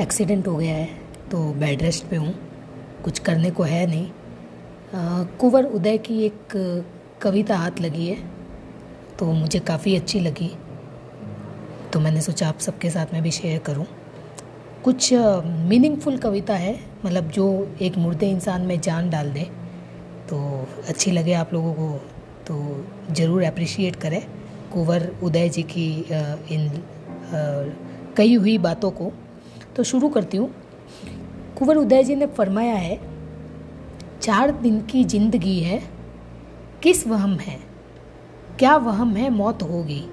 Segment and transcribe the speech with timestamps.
[0.00, 0.88] Accident हो गया है
[1.30, 2.34] तो बेड रेस्ट पे हूँ।
[3.04, 4.08] कुछ करने को है नहीं।
[5.38, 6.56] कुंवर उदय की एक
[7.22, 8.16] कविता हाथ लगी है
[9.18, 10.50] तो मुझे काफ़ी अच्छी लगी।
[11.92, 13.86] तो मैंने सोचा आप सबके साथ में भी शेयर करूँ।
[14.84, 15.12] कुछ
[15.68, 17.46] मीनिंगफुल कविता है मतलब जो
[17.82, 19.50] एक मुर्दे इंसान में जान डाल दे
[20.28, 20.38] तो
[20.88, 21.92] अच्छी लगे आप लोगों को
[22.46, 24.22] तो ज़रूर अप्रिशिएट करें।
[24.72, 25.88] कुंवर उदय जी की
[26.50, 26.70] इन
[28.16, 29.12] कही हुई बातों को।
[29.76, 30.48] तो शुरू करती हूँ।
[31.58, 32.98] कुंवर उदय जी ने फरमाया है,
[34.22, 35.82] चार दिन की ज़िंदगी है,
[36.82, 37.58] किस वहम है?
[38.58, 40.04] क्या वहम है मौत होगी?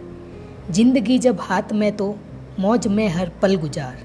[0.72, 2.16] ज़िंदगी जब हाथ में तो
[2.60, 3.98] मौज में हर पल गुजार।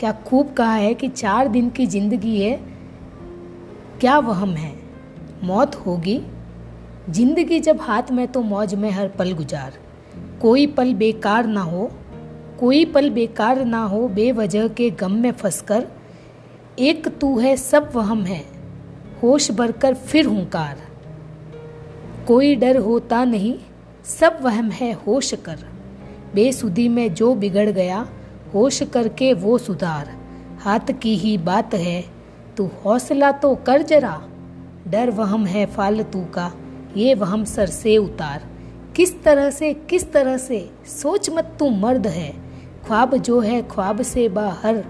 [0.00, 2.56] क्या खूब कहा है कि चार दिन की ज़िंदगी है,
[4.00, 4.74] क्या वहम है?
[5.44, 6.20] मौत होगी?
[7.10, 9.78] ज़िंदगी जब हाथ में तो मौज में हर पल गुजार।
[10.42, 11.90] कोई पल बेकार ना हो
[12.60, 15.86] कोई पल बेकार ना हो, बेवजह के गम में फंसकर।
[16.78, 18.44] एक तू है, सब वहम है।
[19.22, 20.78] होश भरकर फिर हुंकार।
[22.28, 23.58] कोई डर होता नहीं,
[24.04, 25.58] सब वहम है, होश कर।
[26.34, 28.08] बेसुदी में जो बिगड़ गया,
[28.54, 30.14] होश करके वो सुधार।
[30.60, 32.04] हाथ की ही बात है,
[32.56, 34.22] तू हौसला तो कर जरा।
[34.88, 36.52] डर वहम है फालतू का,
[36.96, 38.46] ये वहम सर से उतार।
[38.96, 42.45] किस तरह से, किस तरह से, सोच मत तू मर्द है।
[42.86, 44.84] ख्वाब जो है, ख्वाब से बाहर,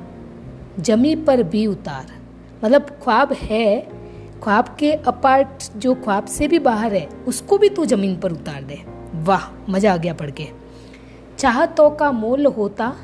[0.80, 2.06] जमी पर भी उतार।
[2.64, 3.80] मतलब ख्वाब है,
[4.42, 8.62] ख्वाब के अपार्ट जो ख्वाब से भी बाहर है, उसको भी तू ज़मीन पर उतार
[8.62, 8.82] दे।
[9.14, 10.48] वाह, मज़ा आ गया पढ़ के।
[11.38, 12.96] चाहतों का मोल होता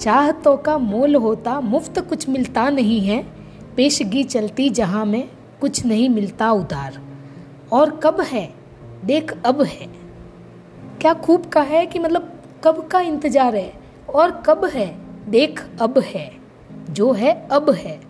[0.00, 3.26] चाहतों का मोल होता, मुफ़्त कुछ मिलता नहीं है,
[3.76, 5.28] पेशगी चलती जहाँ में
[5.60, 7.00] कुछ नहीं मिलता उधार।
[7.72, 8.54] और कब है?
[9.04, 9.86] देख, अब है।
[11.00, 13.81] क्या खूब का है कि मतलब कब का इंतज़ार है?
[14.14, 14.96] और कब है?
[15.28, 16.32] देख, अब है।
[16.90, 18.00] जो है, अब है।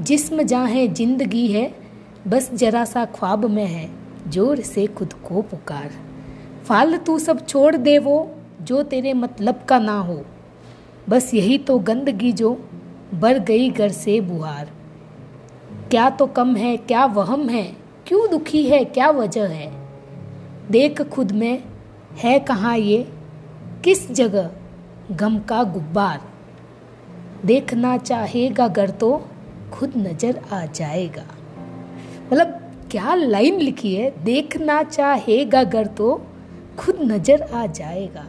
[0.00, 1.74] जिस्म जहाँ है ज़िंदगी है,
[2.28, 3.90] बस जरा सा ख्वाब में है,
[4.28, 5.90] ज़ोर से खुद को पुकार।
[6.68, 8.30] फालतू सब छोड़ दे वो,
[8.62, 10.24] जो तेरे मतलब का ना हो।
[11.08, 12.68] बस यही तो गंदगी जो
[13.14, 14.70] बर गई घर से बुहार।
[15.90, 17.76] क्या तो कम है, क्या वहम है,
[18.06, 19.72] क्यों दुखी है, क्या वजह है?
[20.70, 21.62] देख खुद में,
[22.16, 23.08] है कहाँ ये?
[23.84, 24.50] किस जगह?
[25.12, 26.20] गम का गुब्बार।
[27.44, 29.10] देखना चाहेगा घर तो
[29.72, 31.24] खुद नज़र आ जाएगा।
[32.24, 32.60] मतलब
[32.90, 34.24] क्या लाइन लिखी है?
[34.24, 36.14] देखना चाहेगा घर तो
[36.78, 38.24] खुद नज़र आ जाएगा।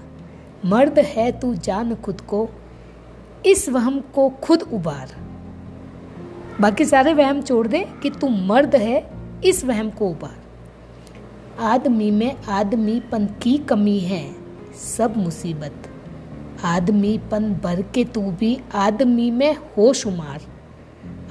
[0.66, 2.48] मर्द है तू जान खुद को,
[3.46, 5.16] इस वहम को खुद उबार।
[6.62, 9.10] बाकी सारे वहम छोड़ दे कि तू मर्द है,
[9.46, 14.26] इस वहम को उबार। आदमी में आदमीपन की कमी है,
[14.76, 15.90] सब मुसीबत।
[16.66, 20.42] आदमीपन भर के तू भी आदमी में हो शुमार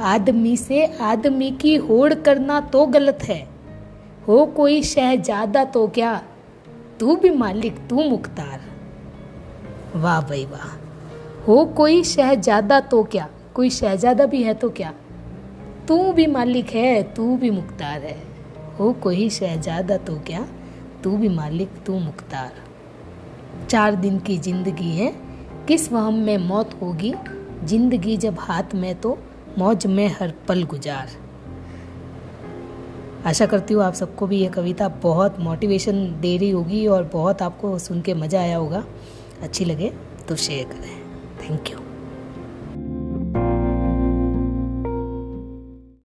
[0.01, 3.49] आदमी से आदमी की होड़ करना तो गलत है।
[4.29, 6.23] हो कोई शहजादा तो क्या?
[7.01, 8.61] तू भी मालिक, तू मुख्तार।
[9.97, 10.77] वाह भाई वाह।
[11.45, 13.29] हो कोई शहजादा तो क्या?
[13.55, 14.93] कोई शहजादा भी है तो क्या?
[15.89, 18.23] तू भी मालिक है, तू भी मुख्तार है।
[18.81, 20.47] हो कोई शहजादा तो क्या?
[21.05, 22.64] तू भी मालिक, तू मुख्तार।
[23.69, 25.13] चार दिन की ज़िंदगी है।
[25.69, 27.15] किस वहम में मौत होगी?
[27.65, 29.19] ज़िंदगी जब हाथ में तो
[29.59, 31.11] मौज में हर पल गुजार।
[33.27, 37.43] आशा करती हूँ आप सबको भी ये कविता बहुत मोटिवेशन दे रही होगी और बहुत
[37.43, 38.85] आपको सुन के मज़ा आया होगा।
[39.43, 39.93] अच्छी लगे
[40.29, 40.95] तो शेयर करें।
[41.41, 41.84] Thank you